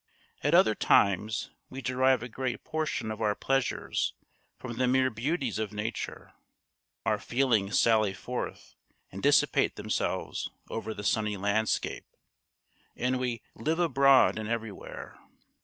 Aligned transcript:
At 0.41 0.55
other 0.55 0.73
times 0.73 1.51
we 1.69 1.79
derive 1.83 2.23
a 2.23 2.27
great 2.27 2.63
portion 2.63 3.11
of 3.11 3.21
our 3.21 3.35
pleasures 3.35 4.15
from 4.57 4.77
the 4.77 4.87
mere 4.87 5.11
beauties 5.11 5.59
of 5.59 5.71
nature. 5.71 6.33
Our 7.05 7.19
feelings 7.19 7.77
sally 7.77 8.15
forth 8.15 8.73
and 9.11 9.21
dissipate 9.21 9.75
themselves 9.75 10.49
over 10.71 10.95
the 10.95 11.03
sunny 11.03 11.37
landscape, 11.37 12.07
and 12.95 13.19
we 13.19 13.43
"live 13.53 13.77
abroad 13.77 14.39
and 14.39 14.49
everywhere." 14.49 15.19